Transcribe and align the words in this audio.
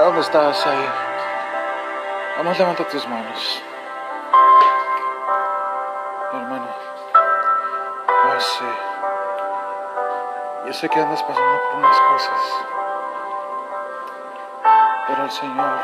donde 0.00 0.20
estás 0.20 0.66
ahí. 0.66 0.90
Vamos, 2.36 2.58
levanta 2.58 2.84
tus 2.88 3.06
manos. 3.08 3.62
Hermano. 6.32 6.66
Oh, 8.08 8.40
sí. 8.40 8.64
Yo 10.66 10.72
sé 10.72 10.88
que 10.88 11.00
andas 11.00 11.22
pasando 11.22 11.60
por 11.70 11.78
unas 11.78 12.00
cosas. 12.00 12.40
Pero 15.06 15.22
el 15.22 15.30
Señor 15.30 15.78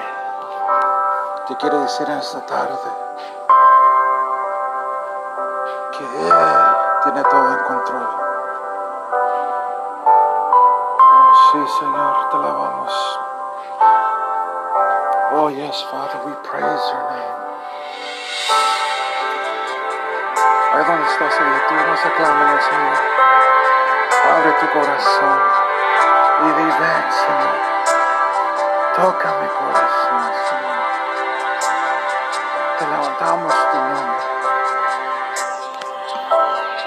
te 1.47 1.57
quiere 1.57 1.77
decir 1.79 2.09
en 2.09 2.19
esta 2.19 2.45
tarde 2.47 2.91
que 5.93 6.05
Él 6.05 6.33
tiene 7.05 7.23
todo 7.23 7.53
en 7.53 7.65
control. 7.65 8.09
Oh, 11.13 11.33
sí, 11.53 11.67
Señor, 11.79 12.31
te 12.31 12.37
alabamos. 12.37 13.21
Oh, 15.33 15.49
yes, 15.49 15.81
Father, 15.91 16.19
we 16.27 16.33
praise 16.43 16.85
your 16.91 17.05
name. 17.11 17.37
Ahí 20.73 20.85
donde 20.85 21.07
estás 21.11 21.35
ahí, 21.41 21.63
tú 21.69 21.75
nos 21.75 22.05
aclamas 22.05 22.51
al 22.51 22.63
Señor. 22.63 22.99
Abre 24.31 24.53
tu 24.61 24.67
corazón 24.73 25.41
y 26.41 26.49
di, 26.57 26.65
ven, 26.65 27.05
Señor. 27.11 27.57
Toca 28.97 29.29
mi 29.41 29.49
corazón, 29.49 30.23
Señor. 30.49 30.81
Te 32.79 32.85
levantamos 32.87 33.55
tu 33.73 33.79
nombre 33.79 34.31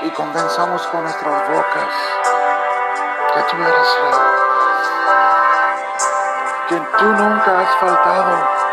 y 0.04 0.10
convenzamos 0.12 0.86
con 0.88 1.04
nuestras 1.04 1.50
bocas 1.50 1.96
que 3.34 3.42
tú 3.44 3.56
eres 3.58 3.98
Rey. 4.02 4.43
Que 6.70 6.80
tú 6.80 7.06
nunca 7.06 7.60
has 7.60 7.76
faltado 7.76 8.64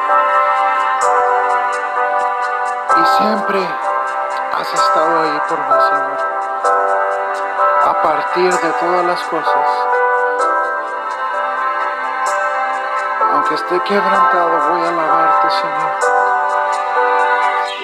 y 2.96 3.04
siempre 3.18 3.68
has 4.52 4.74
estado 4.74 5.22
ahí 5.22 5.40
por 5.48 5.58
mí, 5.58 5.82
Señor. 5.88 6.18
A 7.86 8.02
partir 8.02 8.52
de 8.52 8.72
todas 8.74 9.04
las 9.04 9.20
cosas, 9.24 9.68
aunque 13.32 13.54
esté 13.54 13.80
quebrantado, 13.80 14.70
voy 14.70 14.82
a 14.84 14.88
alabarte, 14.88 15.50
Señor. 15.50 15.92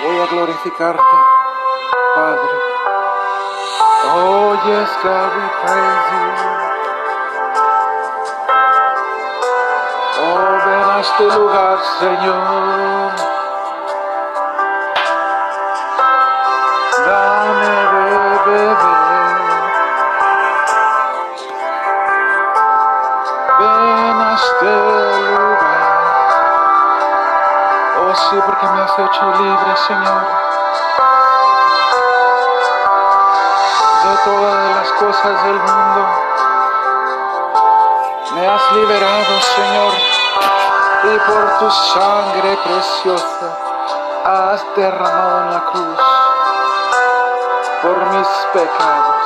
Voy 0.05 0.21
a 0.21 0.27
glorificarte, 0.27 1.17
Padre. 2.15 2.77
Oh, 4.09 4.55
yes, 4.67 4.91
God, 5.03 5.37
we 5.37 5.49
praise 5.63 6.61
you. 6.61 6.66
A 10.97 11.01
este 11.01 11.25
lugar, 11.25 11.79
Señor. 11.99 13.13
Dame 17.05 17.77
beber. 17.93 18.77
Ven 23.59 24.21
a 24.23 24.35
este 24.35 24.73
lugar. 25.33 25.87
Oh, 28.01 28.15
sí, 28.15 28.37
porque 28.47 28.67
me 28.67 28.81
has 28.81 28.99
hecho 28.99 29.25
libre, 29.39 29.77
Señor. 29.77 30.23
De 34.05 34.17
todas 34.25 34.77
las 34.77 34.93
cosas 34.93 35.45
del 35.45 35.57
mundo. 35.57 36.03
Me 38.35 38.49
has 38.49 38.73
liberado, 38.73 39.41
Señor, 39.57 39.93
y 41.15 41.19
por 41.21 41.59
tu 41.59 41.71
sangre 41.71 42.59
preciosa 42.65 43.59
has 44.25 44.65
derramado 44.75 45.41
en 45.43 45.51
la 45.53 45.65
cruz 45.67 46.01
por 47.83 48.07
mis 48.07 48.29
pecados. 48.53 49.25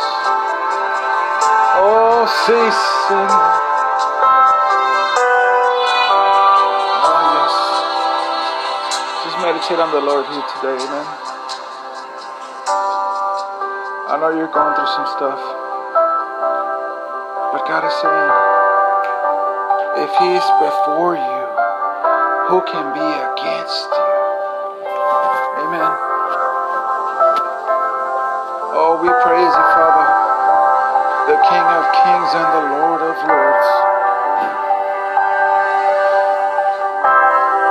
Oh, 1.82 2.26
sí, 2.44 2.72
Señor. 3.08 3.70
Just 9.24 9.38
meditate 9.40 9.80
on 9.80 9.90
the 9.92 10.00
Lord 10.00 10.26
here 10.26 10.44
today, 10.60 10.76
amen. 10.84 11.06
I 14.08 14.16
know 14.20 14.30
you're 14.36 14.52
going 14.52 14.74
through 14.74 14.86
some 14.86 15.06
stuff, 15.16 15.40
but 17.52 17.64
God 17.66 17.84
is 17.84 17.94
saying, 18.02 18.32
if 20.04 20.10
He's 20.18 20.46
before 20.60 21.16
you, 21.16 21.39
who 22.50 22.58
can 22.66 22.82
be 22.90 23.06
against 23.30 23.86
you? 23.94 24.10
Amen. 25.62 25.86
Oh, 28.74 28.98
we 28.98 29.06
praise 29.22 29.54
you, 29.54 29.66
Father, 29.78 30.06
the 31.30 31.38
King 31.46 31.62
of 31.62 31.86
kings 31.94 32.30
and 32.34 32.50
the 32.50 32.64
Lord 32.74 33.06
of 33.06 33.14
lords. 33.22 33.70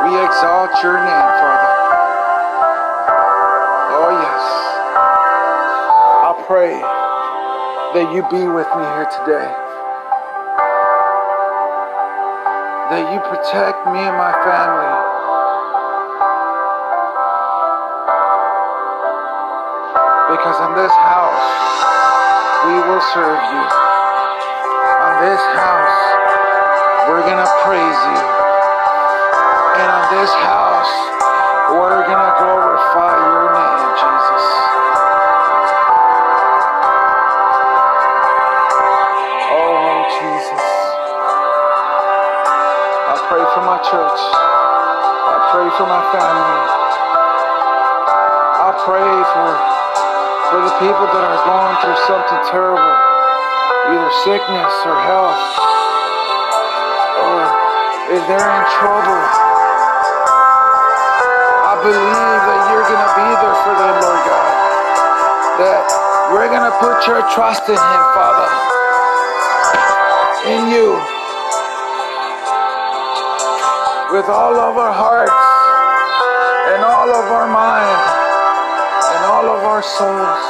We 0.08 0.16
exalt 0.16 0.72
your 0.80 0.96
name, 0.96 1.28
Father. 1.44 1.72
Oh, 4.00 4.16
yes. 4.16 4.44
I 6.24 6.32
pray 6.48 6.80
that 8.00 8.16
you 8.16 8.24
be 8.32 8.48
with 8.48 8.72
me 8.80 8.84
here 8.96 9.12
today. 9.12 9.69
That 12.90 13.06
you 13.14 13.22
protect 13.22 13.86
me 13.94 14.02
and 14.02 14.18
my 14.18 14.34
family. 14.42 14.94
Because 20.34 20.58
in 20.66 20.74
this 20.74 20.90
house, 20.98 21.50
we 22.66 22.82
will 22.90 23.06
serve 23.14 23.38
you. 23.54 23.66
On 25.06 25.14
this 25.22 25.38
house, 25.54 26.02
we're 27.14 27.22
going 27.30 27.38
to 27.38 27.52
praise 27.62 28.00
you. 28.10 28.22
And 29.78 29.90
on 29.94 30.06
this 30.10 30.34
house, 30.42 30.94
we're 31.70 32.02
going 32.10 32.26
to 32.26 32.34
glorify 32.42 33.14
your 33.22 33.54
name, 33.54 33.86
Jesus. 34.02 34.46
Oh, 39.54 40.10
Jesus. 40.18 40.69
I 43.30 43.38
pray 43.38 43.46
for 43.54 43.62
my 43.62 43.78
church. 43.86 44.22
I 44.34 45.38
pray 45.54 45.70
for 45.78 45.86
my 45.86 46.02
family. 46.10 46.58
I 48.58 48.74
pray 48.90 49.06
for 49.06 49.50
for 50.50 50.60
the 50.66 50.74
people 50.82 51.06
that 51.14 51.22
are 51.30 51.42
going 51.46 51.76
through 51.78 52.00
something 52.10 52.42
terrible, 52.50 52.90
either 53.94 54.10
sickness 54.26 54.74
or 54.82 54.98
health, 55.06 55.46
or 57.22 58.18
if 58.18 58.22
they're 58.26 58.50
in 58.50 58.66
trouble. 58.82 59.22
I 61.70 61.78
believe 61.86 62.42
that 62.50 62.62
you're 62.74 62.88
going 62.90 63.06
to 63.06 63.14
be 63.14 63.30
there 63.30 63.58
for 63.62 63.78
them, 63.78 63.94
Lord 64.10 64.22
God. 64.26 64.50
That 65.62 65.86
we're 66.34 66.50
going 66.50 66.66
to 66.66 66.74
put 66.82 67.06
your 67.06 67.22
trust 67.30 67.70
in 67.70 67.78
Him, 67.78 68.04
Father. 68.18 68.50
In 70.50 70.74
you. 70.74 71.19
With 74.12 74.26
all 74.26 74.56
of 74.58 74.76
our 74.76 74.92
hearts 74.92 75.32
and 76.74 76.84
all 76.84 77.10
of 77.14 77.26
our 77.30 77.46
mind 77.46 78.02
and 79.14 79.26
all 79.30 79.46
of 79.46 79.64
our 79.70 79.84
souls. 79.84 80.44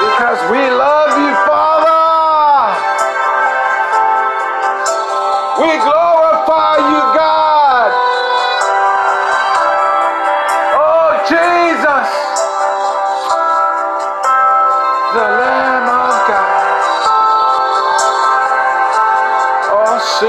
Because 0.00 0.40
we 0.50 0.64
love 0.72 1.12
you, 1.20 1.34
Father. 1.44 1.76
We 5.60 5.76
glorify 5.84 6.05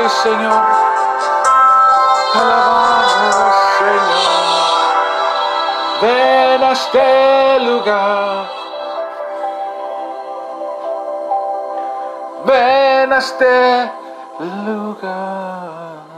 sí, 0.04 0.10
Señor. 0.24 0.66
Alabamos, 2.34 3.56
Señor. 3.80 4.28
Ven 6.02 6.64
a 6.64 6.72
este 6.72 7.60
lugar. 7.62 8.50
Ven 12.46 13.14
a 13.14 13.18
este 13.18 13.92
lugar. 14.66 16.17